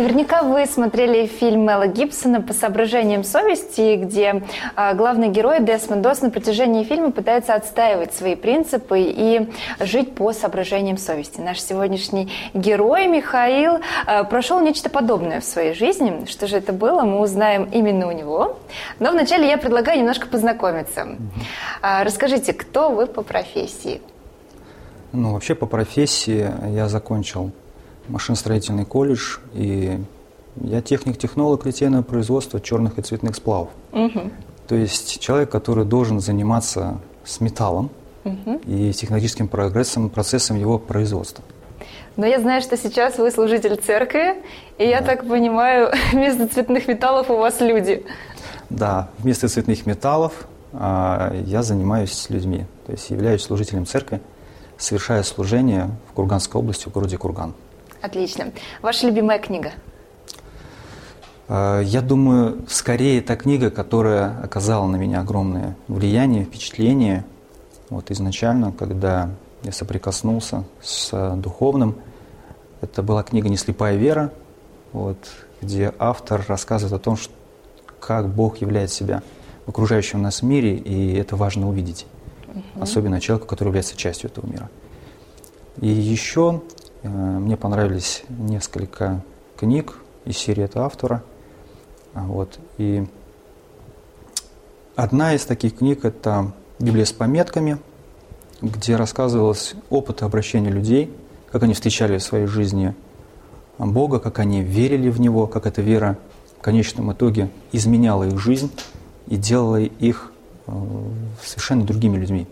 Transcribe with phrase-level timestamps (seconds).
[0.00, 4.42] Наверняка вы смотрели фильм Мэла Гибсона «По соображениям совести», где
[4.74, 10.32] э, главный герой Десмонд Дос на протяжении фильма пытается отстаивать свои принципы и жить по
[10.32, 11.42] соображениям совести.
[11.42, 16.24] Наш сегодняшний герой Михаил э, прошел нечто подобное в своей жизни.
[16.24, 18.56] Что же это было, мы узнаем именно у него.
[19.00, 21.08] Но вначале я предлагаю немножко познакомиться.
[21.82, 24.00] Э, расскажите, кто вы по профессии?
[25.12, 27.50] Ну, вообще по профессии я закончил
[28.10, 29.98] машиностроительный колледж, и
[30.56, 33.70] я техник-технолог литейного производства черных и цветных сплавов.
[33.92, 34.30] Угу.
[34.68, 37.90] То есть человек, который должен заниматься с металлом
[38.24, 38.60] угу.
[38.66, 41.44] и технологическим прогрессом, процессом его производства.
[42.16, 44.42] Но я знаю, что сейчас вы служитель церкви,
[44.78, 48.04] и я так понимаю, вместо цветных металлов у вас люди.
[48.68, 50.32] Да, вместо цветных металлов
[50.72, 54.20] а, я занимаюсь людьми, то есть являюсь служителем церкви,
[54.76, 57.54] совершая служение в Курганской области, в городе Курган.
[58.00, 58.52] Отлично.
[58.82, 59.72] Ваша любимая книга?
[61.48, 67.24] А, я думаю, скорее это книга, которая оказала на меня огромное влияние, впечатление.
[67.90, 69.30] Вот изначально, когда
[69.62, 71.96] я соприкоснулся с духовным,
[72.80, 74.32] это была книга «Не слепая вера»,
[74.92, 75.18] вот,
[75.60, 77.34] где автор рассказывает о том, что,
[78.00, 79.22] как Бог являет себя
[79.66, 82.06] в окружающем нас мире, и это важно увидеть.
[82.48, 82.82] Угу.
[82.82, 84.70] Особенно человеку, который является частью этого мира.
[85.80, 86.62] И еще
[87.02, 89.22] мне понравились несколько
[89.56, 91.22] книг из серии этого автора.
[92.14, 92.58] Вот.
[92.78, 93.06] И
[94.96, 97.78] одна из таких книг– это «Библия с пометками»,
[98.60, 101.12] где рассказывалось опыт обращения людей,
[101.50, 102.94] как они встречали в своей жизни
[103.78, 106.18] Бога, как они верили в Него, как эта вера
[106.58, 108.70] в конечном итоге изменяла их жизнь
[109.26, 110.32] и делала их
[110.66, 110.72] э,
[111.42, 112.46] совершенно другими людьми.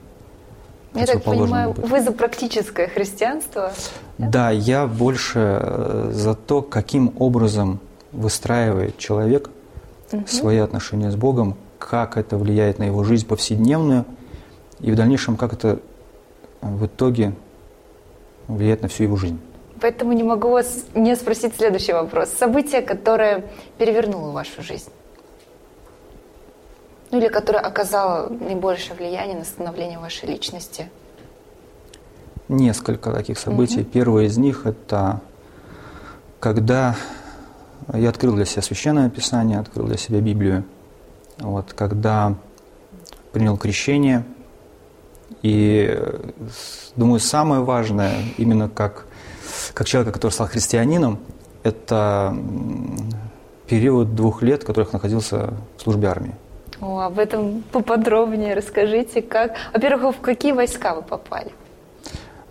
[0.94, 3.72] Я так понимаю, вы за практическое христианство?
[4.16, 7.80] Да, да я больше э, за то, каким образом
[8.12, 9.50] выстраивает человек
[10.12, 10.26] угу.
[10.26, 14.04] свои отношения с Богом, как это влияет на его жизнь повседневную,
[14.80, 15.80] и в дальнейшем, как это
[16.60, 17.34] в итоге
[18.46, 19.38] влияет на всю его жизнь.
[19.80, 22.30] Поэтому не могу вас не спросить следующий вопрос.
[22.30, 23.44] Событие, которое
[23.76, 24.90] перевернуло вашу жизнь
[27.10, 30.90] ну или которая оказала наибольшее влияние на становление вашей личности?
[32.48, 33.82] Несколько таких событий.
[33.82, 33.90] Угу.
[33.90, 35.20] Первое из них это
[36.40, 36.96] когда
[37.92, 40.64] я открыл для себя священное писание, открыл для себя Библию.
[41.38, 42.34] Вот, когда
[43.32, 44.24] принял крещение.
[45.42, 45.98] И
[46.96, 49.06] думаю, самое важное, именно как,
[49.74, 51.18] как человека, который стал христианином,
[51.62, 52.36] это
[53.66, 56.34] период двух лет, в которых находился в службе армии.
[56.80, 59.54] О, об этом поподробнее расскажите, как.
[59.72, 61.52] Во-первых, в какие войска вы попали?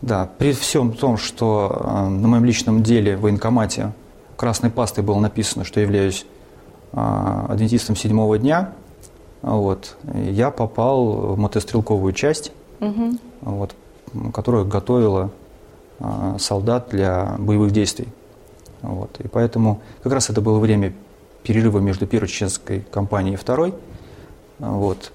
[0.02, 3.94] Да, при всем том, что э, на моем личном деле в военкомате
[4.36, 6.26] красной пастой было написано, что я являюсь
[6.94, 6.98] э,
[7.50, 8.74] адвентистом седьмого дня,
[9.42, 11.06] вот, я попал
[11.36, 13.18] в мотострелковую часть, угу.
[13.42, 13.76] вот,
[14.34, 15.32] которая готовила
[16.00, 18.08] э, солдат для боевых действий.
[18.82, 20.94] Вот, и поэтому как раз это было время
[21.44, 23.74] перерыва между первой чеченской кампанией и второй–
[24.60, 25.12] вот.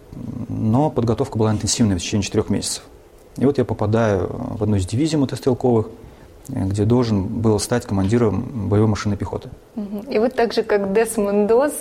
[0.49, 2.85] Но подготовка была интенсивной в течение четырех месяцев.
[3.37, 5.89] И вот я попадаю в одну из дивизий мотострелковых,
[6.49, 9.49] где должен был стать командиром боевой машины пехоты.
[10.11, 11.73] И вы так же, как Десмонд Дос,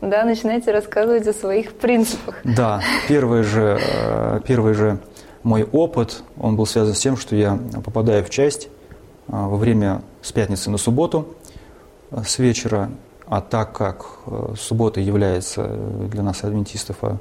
[0.00, 2.36] да, начинаете рассказывать о своих принципах.
[2.44, 4.98] Да, первый же, э, первый же
[5.42, 8.68] мой опыт, он был связан с тем, что я попадаю в часть э,
[9.28, 11.34] во время с пятницы на субботу,
[12.10, 12.90] э, с вечера
[13.30, 15.64] а так как э, суббота является
[16.10, 17.16] для нас, адвентистов, э,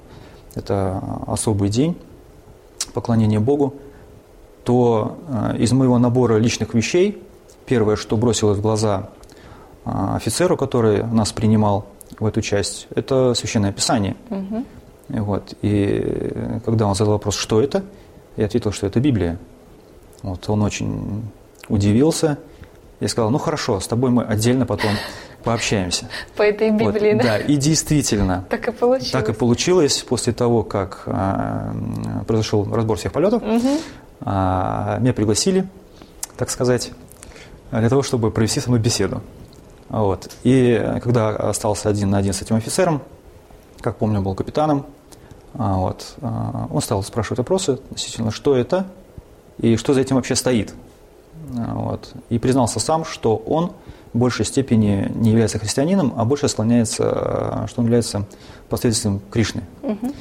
[0.56, 1.96] это особый день
[2.96, 3.76] поклонения Богу,
[4.64, 7.24] то э, из моего набора личных вещей
[7.68, 9.12] первое, что бросилось в глаза
[9.86, 11.86] офицеру, который нас принимал
[12.20, 14.16] в эту часть, это Священное Писание.
[14.32, 14.66] Угу.
[15.10, 15.54] Вот.
[15.62, 16.34] И
[16.66, 17.84] когда он задал вопрос, что это,
[18.36, 19.38] я ответил, что это Библия.
[20.24, 20.50] Вот.
[20.50, 21.24] Он очень
[21.68, 22.40] удивился.
[23.00, 24.92] Я сказал, ну хорошо, с тобой мы отдельно потом
[25.44, 26.10] пообщаемся.
[26.36, 27.24] По этой Библии, вот, да?
[27.24, 28.46] Да, и действительно.
[28.50, 29.12] Так и получилось.
[29.12, 31.74] Так и получилось после того, как а,
[32.28, 33.42] произошел разбор всех полетов.
[33.42, 33.78] Угу.
[34.22, 35.68] А, меня пригласили,
[36.38, 36.92] так сказать,
[37.72, 39.22] для того, чтобы провести со мной беседу.
[39.88, 40.30] Вот.
[40.44, 43.02] И когда остался один на один с этим офицером,
[43.82, 44.86] как помню, был капитаном,
[45.54, 48.88] а, вот, а, он стал спрашивать вопросы относительно, что это
[49.58, 50.74] и что за этим вообще стоит.
[51.50, 52.14] Вот.
[52.30, 53.74] И признался сам, что он
[54.14, 58.26] в большей степени не является христианином, а больше склоняется, что он является
[58.70, 59.64] последователем Кришны.
[59.84, 60.14] Угу.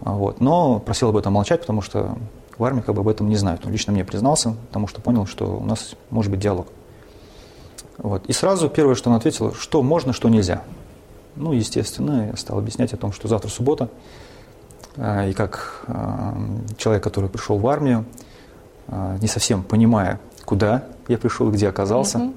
[0.00, 0.40] Вот.
[0.40, 2.16] Но просил об этом молчать, потому что
[2.56, 3.64] в армии как бы об этом не знают.
[3.64, 6.68] Он лично мне признался, потому что понял, что у нас может быть диалог.
[7.98, 8.26] Вот.
[8.26, 10.62] И сразу первое, что он ответил, что можно, что нельзя.
[11.36, 13.88] Ну, естественно, я стал объяснять о том, что завтра суббота,
[14.96, 16.36] а, и как а,
[16.76, 18.04] человек, который пришел в армию,
[18.88, 22.32] а, не совсем понимая, куда я пришел, где оказался, угу.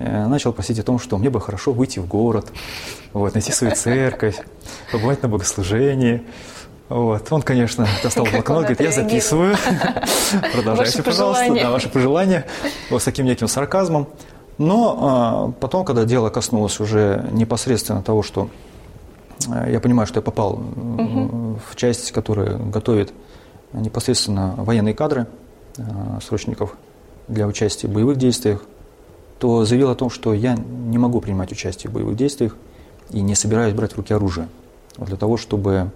[0.00, 2.50] начал просить о том, что мне бы хорошо выйти в город,
[3.12, 4.36] вот, найти свою церковь,
[4.90, 6.24] побывать на богослужении.
[6.88, 7.30] Вот.
[7.30, 9.54] Он, конечно, достал блокнот, говорит, я записываю.
[10.52, 12.46] Продолжайте, пожалуйста, да, ваши пожелания.
[12.90, 14.08] Вот с таким неким сарказмом.
[14.58, 18.50] Но а, потом, когда дело коснулось уже непосредственно того, что
[19.48, 21.60] а, я понимаю, что я попал угу.
[21.70, 23.12] в часть, которая готовит
[23.72, 25.28] непосредственно военные кадры
[25.78, 26.76] а, срочников
[27.30, 28.62] для участия в боевых действиях,
[29.38, 32.56] то заявил о том, что я не могу принимать участие в боевых действиях
[33.10, 34.48] и не собираюсь брать в руки оружие
[34.98, 35.90] для того, чтобы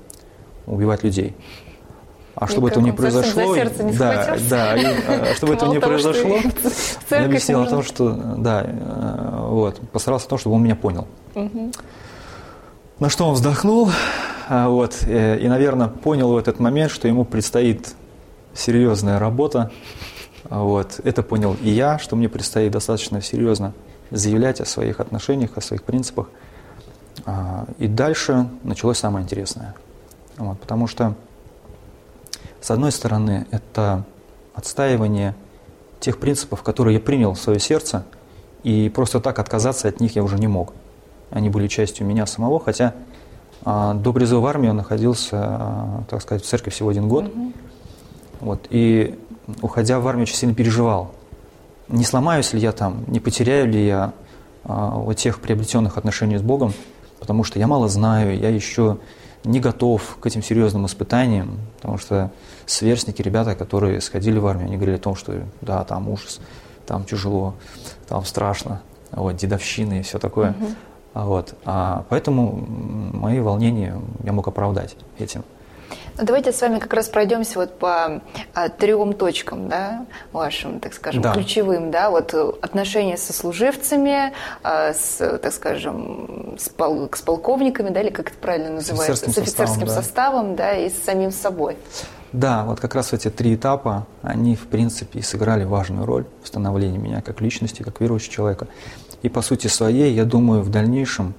[0.66, 1.34] убивать людей.
[2.34, 6.38] А чтобы этого не произошло, не да, да, и, а, чтобы этого не произошло,
[7.10, 11.06] я объяснил о том, что, да, э, вот, постарался о том, чтобы он меня понял.
[11.36, 11.70] Угу.
[12.98, 13.88] На что он вздохнул,
[14.48, 17.94] а, вот, э, и, наверное, понял в этот момент, что ему предстоит
[18.52, 19.70] серьезная работа.
[20.50, 23.72] А, вот, это понял и я, что мне предстоит достаточно серьезно
[24.10, 26.28] заявлять о своих отношениях, о своих принципах.
[27.78, 29.74] И дальше началось самое интересное.
[30.36, 31.14] Вот, потому что
[32.64, 34.04] с одной стороны, это
[34.54, 35.34] отстаивание
[36.00, 38.06] тех принципов, которые я принял в свое сердце,
[38.62, 40.72] и просто так отказаться от них я уже не мог.
[41.28, 42.94] Они были частью меня самого, хотя
[43.66, 47.24] а, до призыва в армию находился, а, так сказать, в церкви всего один год.
[47.24, 47.54] Mm-hmm.
[48.40, 49.18] Вот, и
[49.62, 51.12] уходя в армию, очень сильно переживал.
[51.88, 54.12] Не сломаюсь ли я там, не потеряю ли я
[54.64, 56.72] а, вот тех приобретенных отношений с Богом,
[57.20, 58.98] потому что я мало знаю, я еще
[59.44, 62.30] не готов к этим серьезным испытаниям, потому что
[62.64, 66.40] сверстники, ребята, которые сходили в армию, они говорили о том, что да, там ужас,
[66.86, 67.54] там тяжело,
[68.08, 68.80] там страшно,
[69.10, 70.50] вот, дедовщины и все такое.
[70.50, 70.66] Угу.
[71.14, 71.54] Вот.
[71.64, 72.66] А поэтому
[73.12, 75.44] мои волнения я мог оправдать этим.
[76.16, 78.22] Ну, давайте с вами как раз пройдемся вот по
[78.54, 81.32] а, трем точкам, да, вашим, так скажем, да.
[81.32, 84.32] ключевым, да, вот отношения со служивцами,
[84.62, 89.22] а, с, так скажем, с, пол, с полковниками, да, или как это правильно называется, с
[89.22, 90.02] офицерским, с офицерским составом, да.
[90.02, 91.76] составом, да, и с самим собой.
[92.32, 96.98] Да, вот как раз эти три этапа, они, в принципе, сыграли важную роль в становлении
[96.98, 98.66] меня как личности, как верующего человека.
[99.22, 101.34] И по сути своей, я думаю, в дальнейшем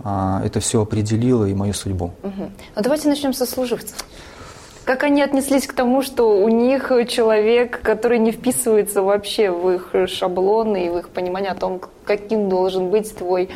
[0.00, 2.12] это все определило и мою судьбу.
[2.22, 2.50] Угу.
[2.76, 3.96] Ну давайте начнем со служивцев.
[4.84, 10.08] Как они отнеслись к тому, что у них человек, который не вписывается вообще в их
[10.08, 13.50] шаблоны и в их понимание о том, каким должен быть твой,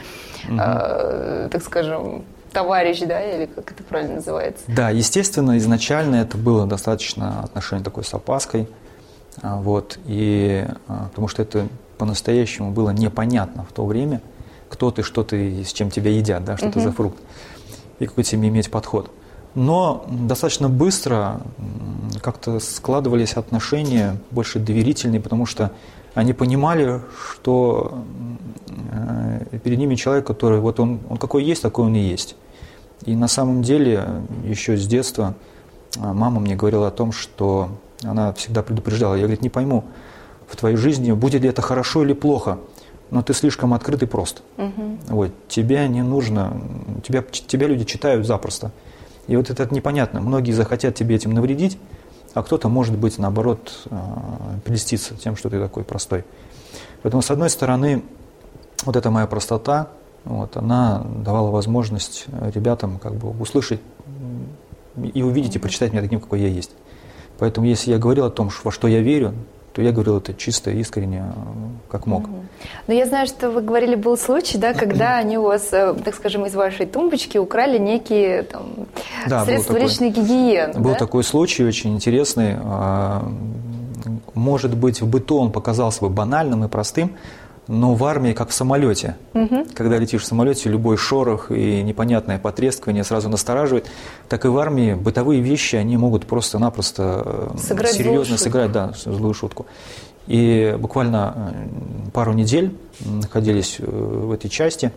[0.46, 0.58] угу.
[0.60, 4.62] э, так скажем, товарищ, да, или как это правильно называется?
[4.68, 8.68] Да, естественно, изначально это было достаточно отношение такой с опаской,
[9.40, 11.66] а, вот, и а, потому что это
[11.96, 14.20] по-настоящему было непонятно в то время–
[14.72, 16.74] кто ты, что ты, с чем тебя едят, да, что угу.
[16.74, 17.18] ты за фрукт,
[17.98, 19.10] и какой тебе иметь подход.
[19.54, 21.42] Но достаточно быстро
[22.22, 25.72] как-то складывались отношения больше доверительные, потому что
[26.14, 28.02] они понимали, что
[28.90, 32.34] э, перед ними человек, который вот он, он какой есть, такой он и есть.
[33.04, 35.34] И на самом деле еще с детства
[35.96, 37.68] э, мама мне говорила о том, что
[38.02, 39.84] она всегда предупреждала, я, говорит, не пойму
[40.48, 42.58] в твоей жизни, будет ли это хорошо или плохо–
[43.12, 44.42] но ты слишком открыт и прост.
[44.56, 44.98] Угу.
[45.08, 46.62] Вот, тебя не нужно,
[47.06, 48.72] тебя, тебя люди читают запросто.
[49.28, 50.22] И вот это непонятно.
[50.22, 51.78] Многие захотят тебе этим навредить,
[52.32, 56.24] а кто-то, может быть, наоборот, а, прелеститься тем, что ты такой простой.
[57.02, 58.02] Поэтому, с одной стороны,
[58.86, 59.88] вот эта моя простота,
[60.24, 63.80] вот, она давала возможность ребятам как бы услышать
[65.12, 66.70] и увидеть, и прочитать меня таким, какой я есть.
[67.38, 69.34] Поэтому, если я говорил о том, во что я верю,
[69.72, 71.24] то я говорил это чисто, искренне,
[71.90, 72.24] как мог.
[72.86, 76.14] Но я знаю, что вы говорили, был случай, да, когда они у вас, э, так
[76.14, 78.64] скажем, из вашей тумбочки украли некие там,
[79.26, 80.78] да, средства такой, личной гигиены.
[80.78, 80.98] Был да?
[80.98, 82.56] такой случай очень интересный.
[82.62, 83.26] А,
[84.34, 87.12] может быть, в быту он показался бы банальным и простым,
[87.68, 89.16] но в армии, как в самолете.
[89.34, 89.66] Угу.
[89.74, 93.86] Когда летишь в самолете, любой шорох и непонятное потрескивание сразу настораживает.
[94.28, 99.34] Так и в армии бытовые вещи, они могут просто-напросто э, сыграть серьезно сыграть да, злую
[99.34, 99.66] шутку.
[100.26, 104.92] И буквально э, пару недель находились э, в этой части,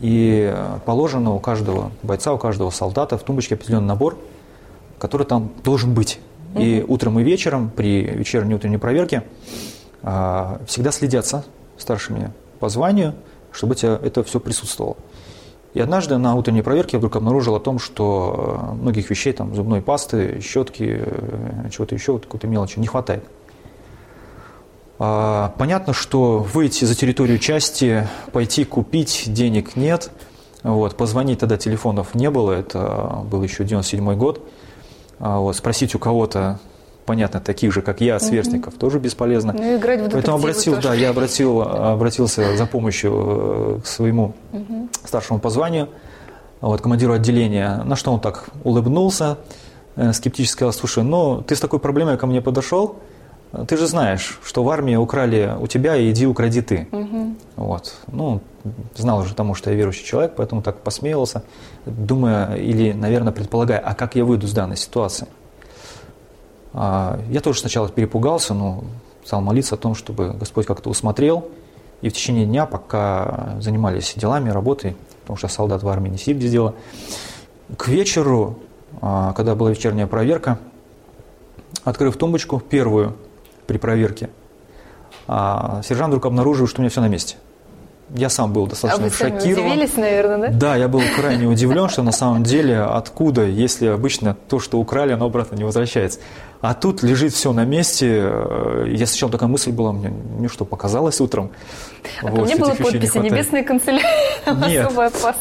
[0.00, 4.18] и положено у каждого бойца, у каждого солдата в тумбочке определенный набор,
[4.98, 6.20] который там должен быть.
[6.54, 9.22] И утром и вечером при вечерней утренней проверке
[10.02, 11.44] а, всегда следятся
[11.78, 13.14] старшими по званию,
[13.52, 14.96] чтобы тебя это все присутствовало.
[15.74, 19.82] И однажды на утренней проверке я вдруг обнаружил о том, что многих вещей, там, зубной
[19.82, 21.02] пасты, щетки,
[21.70, 23.24] чего-то еще, какой-то мелочи не хватает.
[24.98, 30.10] А, понятно, что выйти за территорию части, пойти купить, денег нет.
[30.62, 34.40] Вот, позвонить тогда телефонов не было, это был еще 97 год.
[35.18, 36.58] А, вот, спросить у кого-то,
[37.06, 38.80] понятно, таких же, как я, сверстников, угу.
[38.80, 39.54] тоже бесполезно.
[39.56, 40.88] Ну, играть в Поэтому обратил, тоже.
[40.88, 44.88] да, я обратил, обратился за помощью э, к своему угу.
[45.04, 45.88] старшему по званию,
[46.60, 49.38] вот, командиру отделения, на что он так улыбнулся,
[49.94, 52.96] э, скептически сказал, слушай, ну, ты с такой проблемой ко мне подошел,
[53.68, 56.88] ты же знаешь, что в армии украли у тебя, и иди укради ты.
[56.90, 57.34] Угу.
[57.56, 57.94] Вот.
[58.08, 58.40] Ну,
[58.96, 61.42] знал уже тому, что я верующий человек, поэтому так посмеялся,
[61.86, 65.28] думая или, наверное, предполагая, а как я выйду с данной ситуации.
[66.76, 68.84] А, я тоже сначала перепугался, но
[69.24, 71.48] стал молиться о том, чтобы Господь как-то усмотрел.
[72.02, 76.36] И в течение дня, пока занимались делами, работой, потому что солдат в армии не сидит
[76.36, 76.74] без дела,
[77.78, 78.58] к вечеру,
[79.00, 80.58] а, когда была вечерняя проверка,
[81.82, 83.16] открыв тумбочку, первую,
[83.66, 84.28] при проверке,
[85.26, 87.36] а сержант вдруг обнаружил, что у меня все на месте.
[88.14, 89.72] Я сам был достаточно а вы шокирован.
[89.72, 90.56] удивились, наверное, да?
[90.56, 95.12] Да, я был крайне удивлен, что на самом деле откуда, если обычно то, что украли,
[95.12, 96.20] оно обратно не возвращается.
[96.60, 98.22] А тут лежит все на месте.
[98.22, 101.50] Э, я сначала такая мысль была, мне, мне что, показалось утром?
[102.22, 104.06] А вот, не было подписи не «Небесной канцелярии»?
[104.68, 104.92] Нет,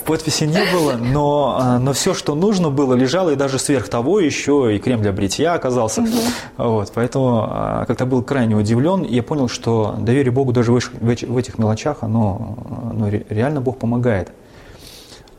[0.06, 4.20] подписи не было, но, э, но все, что нужно было, лежало, и даже сверх того
[4.20, 6.02] еще и крем для бритья оказался.
[6.02, 6.10] Угу.
[6.58, 11.38] Вот, поэтому э, как-то был крайне удивлен, и я понял, что доверие Богу даже в
[11.38, 12.58] этих мелочах, оно,
[12.92, 14.32] оно реально Бог помогает.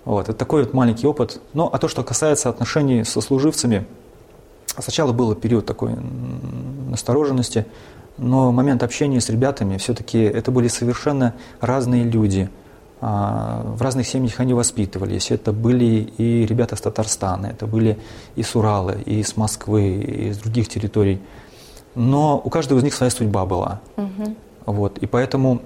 [0.05, 1.41] Вот, это такой вот маленький опыт.
[1.53, 3.85] Ну, а то, что касается отношений со служивцами–
[4.79, 5.93] Сначала был период такой
[6.89, 7.67] настороженности,
[8.19, 12.49] но момент общения с ребятами все-таки это были совершенно разные люди.
[13.01, 15.31] А, в разных семьях они воспитывались.
[15.31, 17.99] Это были и ребята с Татарстана, это были
[18.37, 21.21] и с Урала, и с Москвы, и из других территорий.
[21.95, 23.81] Но у каждого из них своя судьба была.
[23.97, 24.37] Угу.
[24.67, 24.99] Вот.
[24.99, 25.63] И поэтому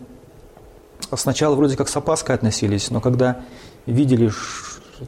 [1.14, 3.40] сначала вроде как с опаской относились, но когда
[3.86, 4.30] видели,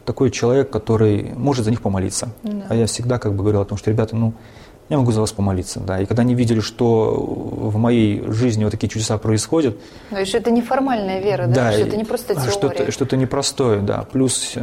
[0.05, 2.31] такой человек, который может за них помолиться.
[2.43, 2.67] Да.
[2.69, 4.35] А я всегда как бы говорил о том, что, ребята, ну,
[4.89, 6.01] я могу за вас помолиться, да.
[6.01, 9.77] И когда они видели, что в моей жизни вот такие чудеса происходят.
[10.11, 11.55] Ну и что это неформальная вера, да?
[11.55, 12.51] да что это не просто теория.
[12.51, 14.07] Что-то, что-то непростое, да.
[14.11, 14.61] Плюс э,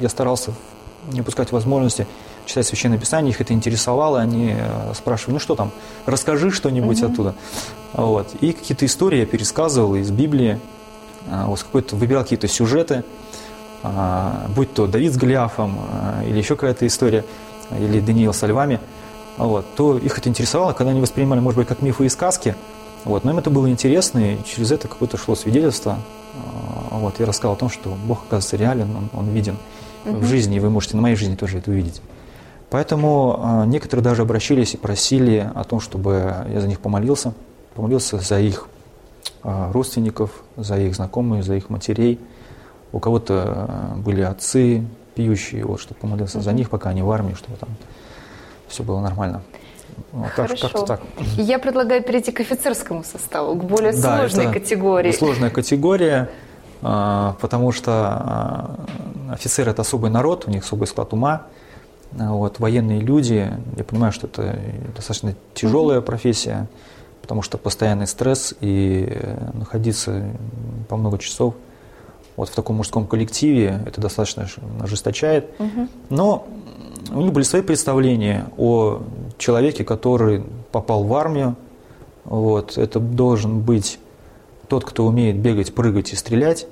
[0.00, 0.54] я старался
[1.12, 2.06] не упускать возможности
[2.46, 5.70] читать Священное Писание, их это интересовало, они э, спрашивали, ну что там,
[6.06, 7.12] расскажи что-нибудь угу.
[7.12, 7.34] оттуда.
[7.94, 8.28] Вот.
[8.40, 10.60] И какие-то истории я пересказывал из Библии,
[11.26, 13.04] э, вот какой-то, выбирал какие-то сюжеты,
[14.48, 17.24] будь то Давид с Голиафом а, или еще какая-то история,
[17.78, 18.80] или Даниил со львами,
[19.36, 22.54] вот, то их это интересовало, когда они воспринимали, может быть, как мифы и сказки,
[23.04, 25.98] вот, но им это было интересно, и через это какое-то шло свидетельство.
[26.90, 29.58] А, вот, я рассказал о том, что Бог, оказывается, реален, Он, он виден
[30.06, 30.18] угу.
[30.18, 32.00] в жизни, и вы можете на моей жизни тоже это увидеть.
[32.70, 37.32] Поэтому некоторые даже обращались и просили о том, чтобы я за них помолился,
[37.76, 38.66] помолился за их
[39.44, 42.18] родственников, за их знакомых, за их матерей–
[42.94, 44.84] у кого-то э, были отцы
[45.16, 47.68] пьющие, вот, чтобы помолился за них, пока они в армии, чтобы там
[48.68, 49.42] все было нормально.
[50.12, 50.68] Вот, Хорошо.
[50.68, 51.00] Так, так.
[51.36, 55.10] Я предлагаю перейти к офицерскому составу, к более да, сложной категории.
[55.10, 56.30] Сложная категория,
[56.82, 58.86] а, потому что а,
[59.32, 61.42] офицеры это особый народ, у них особый склад ума.
[62.18, 64.56] А, вот, военные люди, я понимаю, что это
[64.94, 66.68] достаточно тяжелая профессия,
[67.22, 70.28] потому что постоянный стресс и э, находиться
[70.88, 71.54] по много часов–
[72.36, 74.46] вот в таком мужском коллективе это достаточно
[74.80, 75.50] ожесточает.
[75.58, 75.88] Угу.
[76.10, 76.46] Но
[77.12, 79.02] у них были свои представления о
[79.38, 81.56] человеке, который попал в армию.
[82.24, 83.98] Вот, это должен быть
[84.68, 86.66] тот, кто умеет бегать, прыгать и стрелять,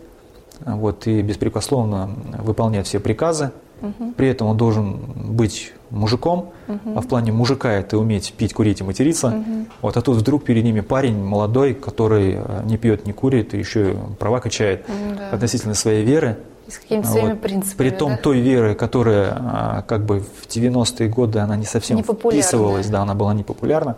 [0.65, 3.53] вот, и беспрекословно выполнять все приказы.
[3.83, 4.13] Угу.
[4.17, 6.93] При этом он должен быть мужиком, угу.
[6.97, 9.29] а в плане мужика это уметь пить, курить и материться.
[9.29, 9.67] Угу.
[9.83, 13.59] Вот, а тут вдруг перед ними парень молодой, который э, не пьет, не курит, и
[13.59, 15.31] еще права качает да.
[15.31, 16.39] относительно своей веры.
[16.67, 17.19] И с какими-то вот.
[17.19, 17.89] своими принципами.
[17.89, 18.17] При том да?
[18.17, 23.03] той веры, которая а, как бы в 90-е годы она не совсем не вписывалась, да,
[23.03, 23.97] она была непопулярна.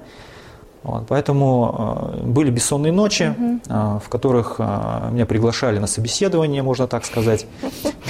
[0.85, 3.61] Вот, поэтому э, были бессонные ночи, угу.
[3.67, 7.47] э, в которых э, меня приглашали на собеседование, можно так сказать,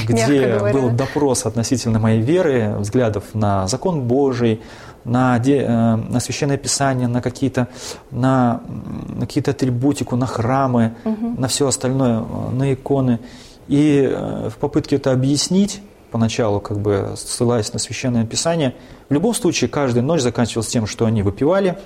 [0.07, 4.61] где был допрос относительно моей веры, взглядов на закон Божий,
[5.05, 7.69] на, де, э, на священное писание, на какие-то
[8.11, 8.63] на,
[9.09, 11.35] на какие-то атрибутику, на храмы, угу.
[11.39, 13.21] на все остальное, э, на иконы.
[13.69, 18.75] И э, в попытке это объяснить, поначалу, как бы ссылаясь на священное писание,
[19.09, 21.79] в любом случае каждая ночь заканчивалась тем, что они выпивали,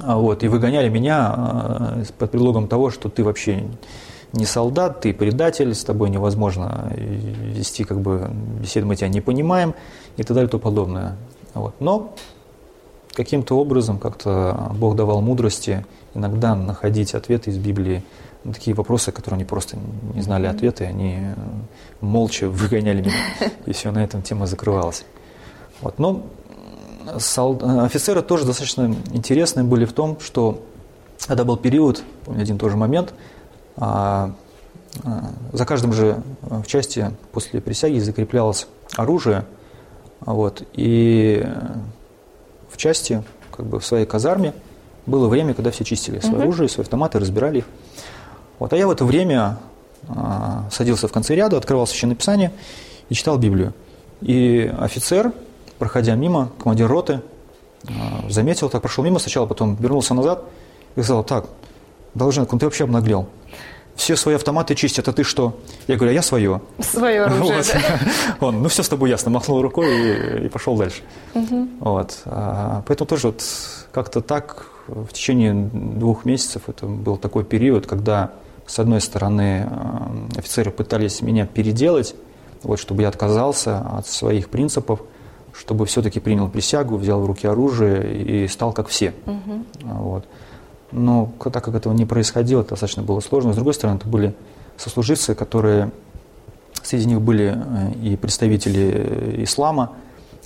[0.00, 3.64] А, вот, и выгоняли меня под предлогом того, что ты вообще
[4.32, 8.30] не солдат, ты предатель, с тобой невозможно вести как бы
[8.60, 9.74] беседу, мы тебя не понимаем
[10.16, 11.16] и так далее и тому подобное.
[11.54, 11.74] Вот.
[11.80, 12.14] Но
[13.14, 18.04] каким-то образом как-то Бог давал мудрости иногда находить ответы из Библии
[18.44, 19.76] на такие вопросы, которые они просто
[20.14, 21.18] не знали ответы, они
[22.00, 23.14] молча выгоняли меня,
[23.66, 25.04] и все, на этом тема закрывалась.
[25.80, 25.98] Вот.
[25.98, 26.26] Но
[27.18, 27.58] сол...
[27.62, 30.62] офицеры тоже достаточно интересные были в том, что
[31.28, 33.14] это был период, помню один тоже момент,
[33.78, 38.66] за каждым же в части после присяги закреплялось
[38.96, 39.44] оружие,
[40.20, 41.46] вот, и
[42.70, 44.52] в части, как бы в своей казарме,
[45.06, 46.42] было время, когда все чистили свое угу.
[46.42, 47.64] оружие, свои автоматы, разбирали их.
[48.58, 49.58] Вот, а я в это время
[50.08, 52.52] а, садился в конце ряда, открывал Священное Писание
[53.08, 53.72] и читал Библию.
[54.20, 55.32] И офицер,
[55.78, 57.22] проходя мимо, командир роты,
[57.86, 60.44] а, заметил, так прошел мимо сначала, потом вернулся назад
[60.96, 61.46] и сказал, так,
[62.14, 63.28] Долженкин, ты вообще обнаглел
[63.98, 65.58] все свои автоматы чистят, а ты что?
[65.88, 66.60] Я говорю, а я свое.
[66.78, 67.70] Свое оружие, вот.
[67.74, 68.00] да?
[68.46, 71.02] Он, ну все с тобой ясно, махнул рукой и, и пошел дальше.
[71.34, 71.68] Угу.
[71.80, 72.22] Вот.
[72.24, 73.42] А, поэтому тоже вот
[73.90, 78.30] как-то так в течение двух месяцев это был такой период, когда
[78.66, 82.14] с одной стороны а, офицеры пытались меня переделать,
[82.62, 85.00] вот, чтобы я отказался от своих принципов,
[85.52, 89.12] чтобы все-таки принял присягу, взял в руки оружие и стал как все.
[89.26, 89.64] Угу.
[89.82, 90.24] Вот.
[90.90, 93.52] Но так как этого не происходило, это достаточно было сложно.
[93.52, 94.34] С другой стороны, это были
[94.76, 95.90] сослуживцы, которые
[96.82, 99.92] среди них были э, и представители э, ислама.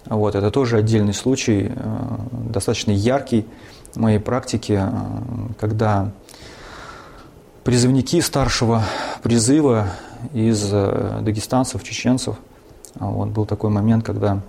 [0.06, 3.46] Вот, это тоже отдельный случай, э, достаточно яркий
[3.92, 4.88] в моей практике,
[5.60, 6.10] когда
[7.62, 8.82] призывники старшего
[9.22, 9.90] призыва
[10.32, 12.36] из дагестанцев, чеченцев,
[12.94, 14.40] вот, был такой момент, когда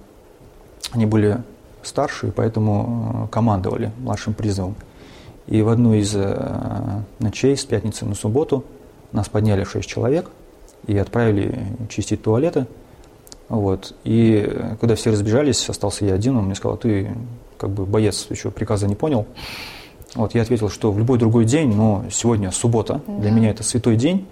[0.94, 1.44] они были
[1.84, 4.76] старше, и поэтому командовали младшим призывом.
[5.48, 8.64] И в одну из э, ночей, с пятницы на субботу,
[9.12, 10.30] нас подняли шесть человек
[10.88, 12.66] и отправили чистить туалеты.
[13.50, 13.94] Вот.
[14.04, 17.14] И э, когда все разбежались, остался я один, он мне сказал, ты
[17.58, 19.26] как бы боец, еще приказа не понял.
[20.16, 23.96] Вот, я ответил, что в любой другой день, но сегодня суббота, для меня это святой
[23.96, 24.28] день,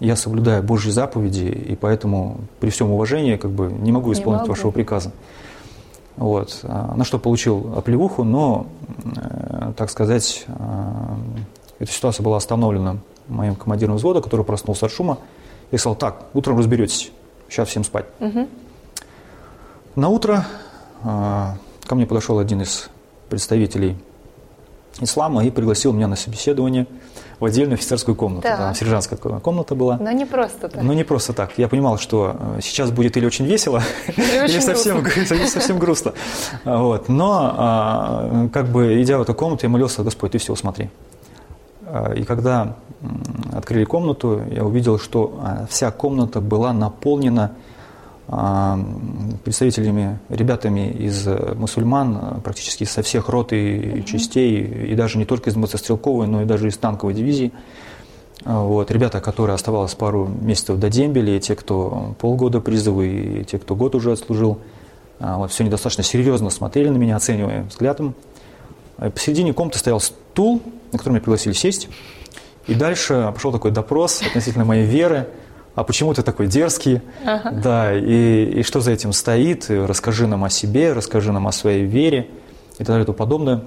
[0.00, 4.48] я соблюдаю Божьи заповеди, и поэтому при всем уважении как бы не могу исполнить не
[4.48, 4.52] могу.
[4.54, 5.12] вашего приказа.
[6.16, 6.60] Вот.
[6.64, 8.66] А, на что получил оплевуху, но,
[9.04, 11.14] э, так сказать, э,
[11.78, 15.18] эта ситуация была остановлена моим командиром взвода, который проснулся от шума
[15.70, 17.12] и сказал, так, утром разберетесь,
[17.48, 18.06] сейчас всем спать.
[18.20, 18.48] Угу.
[19.96, 20.46] На утро
[21.02, 21.52] э,
[21.86, 22.90] ко мне подошел один из
[23.28, 23.96] представителей
[25.00, 26.86] ислама и пригласил меня на собеседование
[27.38, 28.42] в отдельную офицерскую комнату.
[28.42, 28.56] Да.
[28.56, 29.96] Там сержантская комната была.
[29.98, 30.82] Но не просто так.
[30.82, 31.52] Но не просто так.
[31.56, 33.82] Я понимал, что э, сейчас будет или очень весело,
[34.16, 35.46] или, или совсем, грустно.
[35.46, 36.12] совсем грустно.
[36.64, 37.08] Вот.
[37.08, 40.90] Но а, как бы идя в эту комнату, я молился, Господь, ты все усмотри.
[41.86, 42.76] А, и когда
[43.54, 47.52] открыли комнату, я увидел, что а, вся комната была наполнена
[49.44, 55.24] представителями, ребятами из э, мусульман, э, практически со всех рот и частей, и даже не
[55.24, 57.50] только из мотострелковой, но и даже из танковой дивизии.
[58.44, 63.44] А, вот, ребята, которые оставалось пару месяцев до дембеля, и те, кто полгода призывы, и
[63.44, 64.60] те, кто год уже отслужил,
[65.18, 68.14] а, вот, все они достаточно серьезно смотрели на меня, оценивая взглядом.
[68.96, 70.62] А посередине комнаты стоял стул,
[70.92, 71.88] на который меня пригласили сесть.
[72.68, 75.26] И дальше пошел такой допрос относительно моей веры,
[75.80, 77.52] а почему ты такой дерзкий, ага.
[77.52, 81.52] да, и, и что за этим стоит, и расскажи нам о себе, расскажи нам о
[81.52, 82.28] своей вере
[82.74, 83.62] и так далее и тому подобное.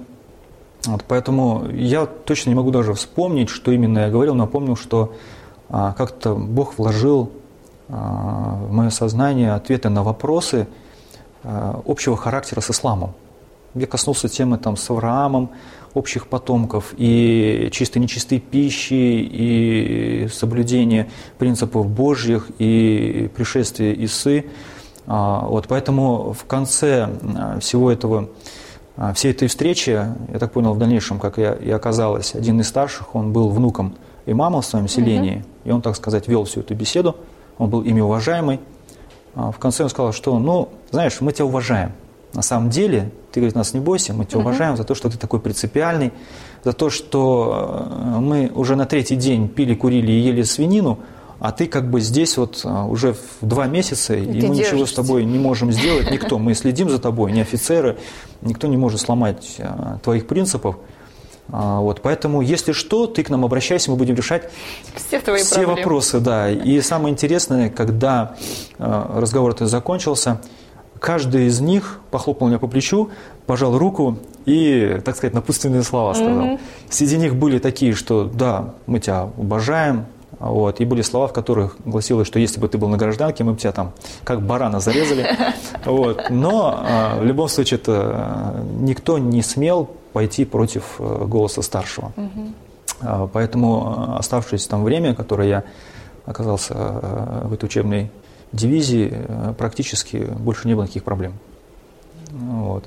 [0.86, 5.16] Вот, поэтому я точно не могу даже вспомнить, что именно я говорил, но помню, что
[5.70, 7.32] а, как-то Бог вложил
[7.90, 10.68] а, в мое сознание ответы на вопросы
[11.44, 13.16] а, общего характера с исламом.
[13.76, 15.50] Я коснулся темы там, с Авраамом,
[15.94, 24.46] общих потомков, и чисто нечистой пищи, и соблюдение принципов Божьих, и пришествие Исы.
[25.06, 28.30] А, вот, поэтому в конце а, всего этого,
[28.96, 32.68] а, всей этой встречи, я так понял в дальнейшем, как я и оказалось, один из
[32.68, 35.46] старших, он был внуком имама в своем селении, угу.
[35.66, 37.16] и он, так сказать, вел всю эту беседу,
[37.58, 38.60] он был ими уважаемый.
[39.36, 41.92] В конце он сказал, что, ну, знаешь, мы тебя уважаем,
[42.34, 44.50] на самом деле, ты, говорит, нас не бойся, мы тебя угу.
[44.50, 46.12] уважаем за то, что ты такой принципиальный,
[46.64, 51.00] за то, что э, мы уже на третий день пили, курили и ели свинину,
[51.40, 54.86] а ты как бы здесь вот э, уже в два месяца, и, и мы ничего
[54.86, 56.40] с тобой не можем сделать, никто.
[56.40, 57.98] Мы следим за тобой, не офицеры,
[58.42, 60.78] никто не может сломать э, твоих принципов.
[61.52, 64.50] А, вот, поэтому, если что, ты к нам обращайся, мы будем решать
[64.96, 66.20] все, твои все вопросы.
[66.22, 66.50] Да.
[66.50, 68.38] И самое интересное, когда
[68.80, 70.40] разговор этот закончился,
[71.04, 73.10] каждый из них похлопал меня по плечу,
[73.46, 76.46] пожал руку и, так сказать, напутственные слова сказал.
[76.46, 76.60] Mm-hmm.
[76.90, 80.06] Среди них были такие, что да, мы тебя уважаем,
[80.40, 83.52] вот, и были слова, в которых гласилось, что если бы ты был на гражданке, мы
[83.52, 83.92] бы тебя там
[84.24, 85.28] как барана зарезали.
[85.86, 86.30] Вот.
[86.30, 92.14] Но а, в любом случае это а, никто не смел пойти против э, голоса старшего.
[92.16, 93.30] Угу.
[93.34, 95.64] Поэтому оставшееся там время, которое я
[96.26, 96.74] оказался
[97.44, 98.10] в этой учебной
[98.54, 101.34] дивизии, э, практически больше не было никаких проблем.
[102.32, 102.86] Вот.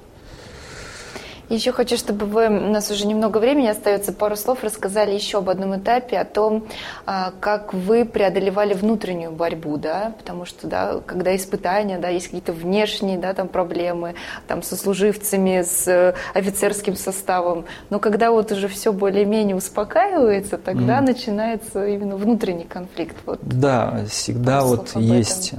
[1.49, 5.49] Еще хочу, чтобы вы, у нас уже немного времени остается, пару слов рассказали еще об
[5.49, 6.67] одном этапе, о том,
[7.07, 12.53] а, как вы преодолевали внутреннюю борьбу, да, потому что, да, когда испытания, да, есть какие-то
[12.53, 14.17] внешние, да, там проблемы,
[14.49, 20.99] там, со служивцами, с э, офицерским составом, но когда вот уже все более-менее успокаивается, тогда
[20.99, 21.07] mm.
[21.07, 23.17] начинается именно внутренний конфликт.
[23.25, 23.39] Вот.
[23.43, 25.53] Да, всегда вот есть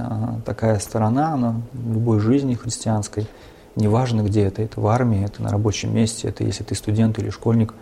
[0.44, 3.26] такая сторона она, в любой жизни христианской–
[3.78, 7.30] неважно где это, это в армии, это на рабочем месте, это если ты студент или
[7.30, 7.74] школьник.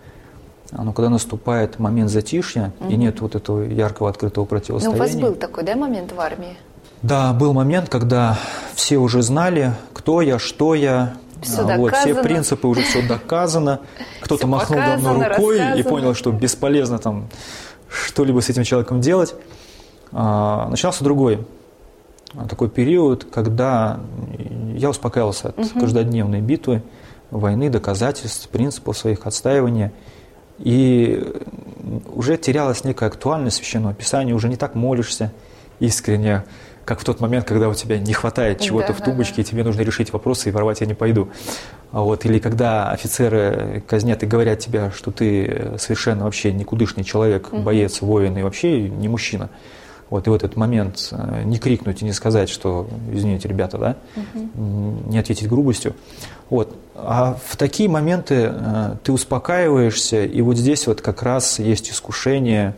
[0.72, 2.90] Но когда наступает момент затишья, угу.
[2.90, 4.98] и нет вот этого яркого открытого противостояния.
[4.98, 6.56] Ну, у вас был такой, да, момент в армии?
[7.02, 8.38] Да, был момент, когда
[8.74, 13.80] все уже знали, кто я, что я, все, а, вот, все принципы уже все доказано.
[14.22, 15.80] Кто-то махнул давно рукой рассказано.
[15.80, 17.28] и понял, что бесполезно там
[17.88, 19.34] что-либо с этим человеком делать.
[20.10, 21.46] А, начинался другой
[22.48, 24.00] такой период, когда
[24.74, 25.80] я успокаивался от угу.
[25.80, 26.82] каждодневной битвы,
[27.30, 29.92] войны, доказательств, принципов своих отстаивания.
[30.58, 31.34] И
[32.14, 35.32] уже терялась некая актуальность священного писания, уже не так молишься
[35.80, 36.44] искренне,
[36.86, 39.42] как в тот момент, когда у тебя не хватает чего-то да, в тумбочке, да, да.
[39.42, 41.28] и тебе нужно решить вопросы, и воровать я не пойду.
[41.90, 47.52] А вот, или когда офицеры казнят и говорят тебе, что ты совершенно вообще никудышный человек,
[47.52, 47.60] угу.
[47.62, 49.50] боец, воин и вообще не мужчина.
[50.08, 53.96] Вот, и в этот момент э, не крикнуть и не сказать, что, извините, ребята, да,
[54.14, 55.10] угу.
[55.10, 55.94] не ответить грубостью.
[56.48, 56.76] Вот.
[56.94, 62.74] А в такие моменты э, ты успокаиваешься, и вот здесь вот как раз есть искушение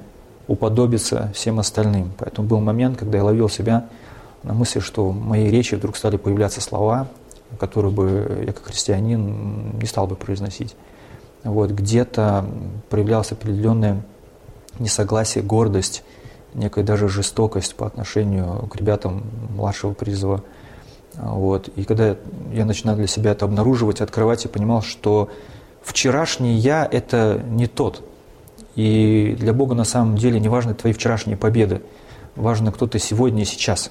[0.46, 2.12] уподобиться всем остальным.
[2.16, 3.88] Поэтому был момент, когда я ловил себя
[4.42, 7.08] на мысли, что в моей речи вдруг стали появляться слова,
[7.58, 10.74] которые бы я как христианин не стал бы произносить.
[11.44, 12.46] Вот, где-то
[12.88, 14.02] проявлялось определенное
[14.78, 16.02] несогласие, гордость,
[16.54, 20.42] некая даже жестокость по отношению к ребятам младшего призыва.
[21.14, 21.68] Вот.
[21.68, 22.16] И когда
[22.52, 25.28] я начинал для себя это обнаруживать, открывать, я понимал, что
[25.82, 28.02] вчерашний я– это не тот.
[28.76, 31.82] И для Бога на самом деле не важны твои вчерашние победы,
[32.36, 33.90] важно, кто ты сегодня и сейчас.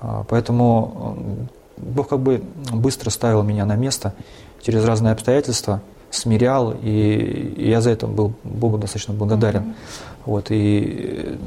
[0.00, 1.16] А, поэтому
[1.78, 4.12] Бог как бы быстро ставил меня на место
[4.60, 5.80] через разные обстоятельства,
[6.12, 9.62] смирял, и я за это был Богу достаточно благодарен.
[9.62, 9.74] Mm-hmm.
[10.24, 11.38] Вот, и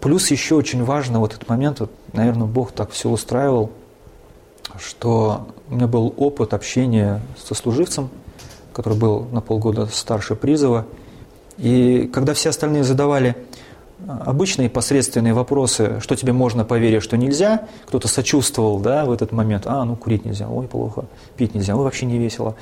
[0.00, 3.70] плюс еще очень важно вот этот момент, вот, наверное, Бог так все устраивал,
[4.78, 8.10] что у меня был опыт общения со служивцем,
[8.72, 10.86] который был на полгода старше призыва.
[11.58, 13.34] И когда все остальные задавали
[14.06, 19.66] обычные посредственные вопросы, что тебе можно поверить, что нельзя, кто-то сочувствовал да, в этот момент,
[19.66, 21.06] а, ну курить нельзя, ой, плохо,
[21.36, 22.56] пить нельзя, ой, вообще не весело.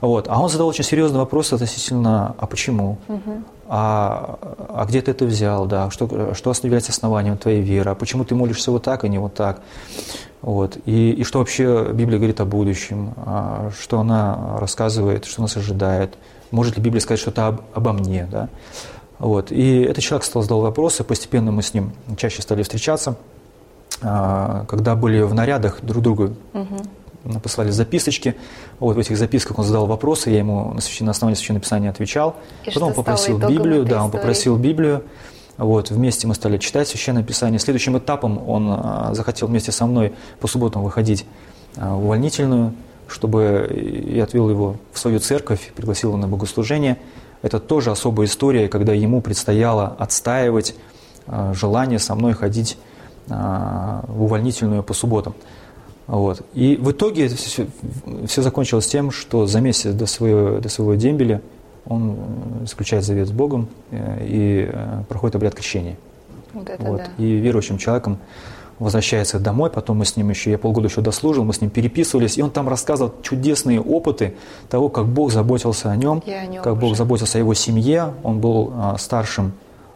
[0.00, 0.26] Вот.
[0.28, 2.98] А он задал очень серьезный вопрос относительно, а почему?
[3.08, 3.42] Угу.
[3.68, 8.24] А, а где ты это взял, да, что, что является основанием твоей веры, а почему
[8.24, 9.60] ты молишься вот так, а не вот так?
[10.40, 10.78] Вот.
[10.84, 16.14] И, и что вообще Библия говорит о будущем, а, что она рассказывает, что нас ожидает,
[16.52, 18.48] может ли Библия сказать что-то об, обо мне, да?
[19.18, 19.50] Вот.
[19.50, 23.16] И этот человек стал задал вопросы, постепенно мы с ним чаще стали встречаться.
[24.02, 27.40] А, когда были в нарядах друг другу угу.
[27.42, 28.36] послали записочки.
[28.78, 32.36] Вот в этих записках он задал вопросы, я ему на основании Священного Писания отвечал.
[32.64, 35.02] И Потом он попросил Библию, да, он попросил Библию.
[35.56, 37.58] Вот, вместе мы стали читать Священное Писание.
[37.58, 41.24] Следующим этапом он а, захотел вместе со мной по субботам выходить
[41.76, 42.74] а, в увольнительную,
[43.08, 46.98] чтобы я отвел его в свою церковь, пригласил его на богослужение–
[47.46, 50.74] это тоже особая история, когда ему предстояло отстаивать
[51.26, 52.76] э, желание со мной ходить
[53.28, 53.32] э,
[54.08, 55.34] в увольнительную по субботам.
[56.08, 56.42] Вот.
[56.54, 57.66] И в итоге все,
[58.26, 61.40] все закончилось тем, что за месяц до своего, до своего дембеля
[61.86, 62.16] он
[62.66, 64.70] заключает завет с Богом э, и
[65.08, 65.96] проходит обряд крещения.
[66.52, 66.98] Вот это вот.
[66.98, 67.24] Да.
[67.24, 68.18] И верующим человеком
[68.78, 72.36] возвращается домой, потом мы с ним еще, я полгода еще дослужил, мы с ним переписывались,
[72.36, 74.34] и он там рассказывал чудесные опыты
[74.68, 76.80] того, как Бог заботился о нем, о нем как уже.
[76.82, 78.14] Бог заботился о его семье.
[78.22, 79.52] Он был а, старшим,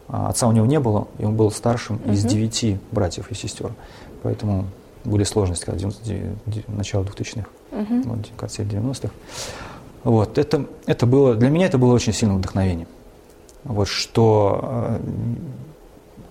[0.07, 2.11] а, отца у него не было, и он был старшим угу.
[2.11, 3.71] из девяти братьев и сестер.
[4.23, 4.65] Поэтому
[5.03, 8.01] были сложности, когда 90, начало 2000-х, угу.
[8.05, 9.09] вот, конце 90-х.
[10.03, 12.87] Вот, это, это было, для меня это было очень сильным вдохновением.
[13.63, 14.99] Вот, что э,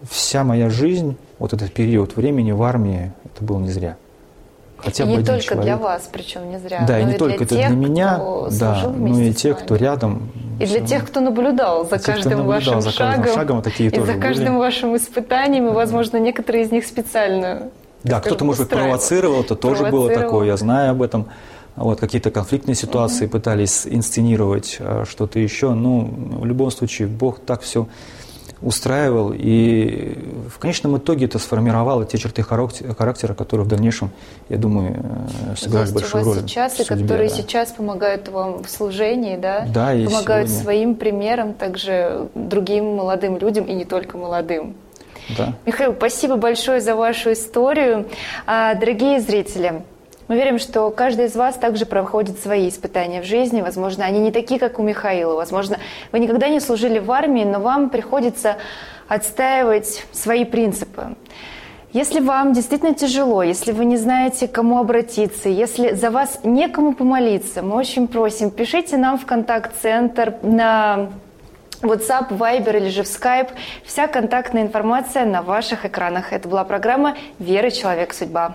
[0.09, 3.97] вся моя жизнь вот этот период времени в армии, это было не зря.
[4.79, 5.65] хотя и бы не один только человек.
[5.65, 6.85] для вас, причем не зря.
[6.87, 9.37] Да, и не и только для это тех, для меня, кто да, но и с
[9.37, 10.31] тех, кто рядом.
[10.59, 13.59] И для тех, кто наблюдал за Те, кто каждым наблюдал вашим за каждым шагом, шагом,
[13.59, 14.59] а такие и тоже за каждым были.
[14.59, 17.69] вашим испытанием, и, возможно, некоторые из них специально.
[18.05, 20.31] Да, кто-то, может быть, провоцировал, это тоже было Провоцировал.
[20.31, 21.27] такое, я знаю об этом.
[21.77, 25.73] Вот, какие-то конфликтные ситуации пытались инсценировать, э, что-то еще.
[25.73, 26.11] Ну,
[26.41, 27.87] в любом случае, Бог так все
[28.63, 30.19] устраивал, и
[30.49, 34.11] в конечном итоге это сформировало те черты характера, которые в дальнейшем,
[34.49, 35.03] я думаю,
[35.53, 36.39] э, сыграли большую роль.
[36.41, 37.37] сейчас, в и судьбе, которые да.
[37.37, 39.67] сейчас помогают вам в служении, да?
[39.73, 40.65] Да, и помогают сегодня.
[40.65, 44.75] своим примером также другим молодым людям и не только молодым.
[45.37, 45.55] Да.
[45.65, 48.07] Михаил, спасибо большое за вашу историю.
[48.47, 49.83] А, Дорогие зрители,
[50.31, 53.63] мы верим, что каждый из вас также проходит свои испытания в жизни.
[53.63, 55.35] Возможно, они не такие, как у Михаила.
[55.35, 55.79] Возможно,
[56.13, 58.55] вы никогда не служили в армии, но вам приходится
[59.09, 61.17] отстаивать свои принципы.
[61.93, 66.95] Если вам действительно тяжело, если вы не знаете, к кому обратиться, если за вас некому
[66.95, 71.09] помолиться, мы очень просим, пишите нам в контакт-центр на
[71.83, 73.49] WhatsApp, Viber или же в Skype.
[73.85, 76.33] Вся контактная информация на ваших экранах.
[76.33, 77.71] Это была программа «Вера.
[77.71, 78.15] Человек.
[78.15, 78.55] Судьба».